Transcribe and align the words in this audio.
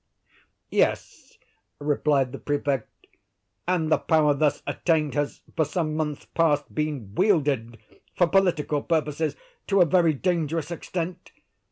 "Yes," 0.71 1.37
replied 1.77 2.31
the 2.31 2.39
Prefect; 2.39 2.89
"and 3.67 3.91
the 3.91 3.99
power 3.99 4.33
thus 4.33 4.63
attained 4.65 5.13
has, 5.13 5.43
for 5.55 5.63
some 5.63 5.95
months 5.95 6.25
past, 6.25 6.73
been 6.73 7.13
wielded, 7.13 7.77
for 8.15 8.25
political 8.25 8.81
purposes, 8.81 9.35
to 9.67 9.79
a 9.79 9.85
very 9.85 10.15
dangerous 10.15 10.71
extent. 10.71 11.29